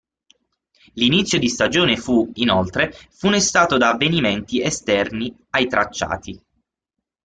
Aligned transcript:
L'inizio 0.95 1.37
di 1.37 1.47
stagione 1.47 1.95
fu, 1.95 2.31
inoltre, 2.37 2.91
funestato 3.11 3.77
da 3.77 3.91
avvenimenti 3.91 4.59
esterni 4.59 5.31
ai 5.51 5.67
tracciati. 5.67 6.43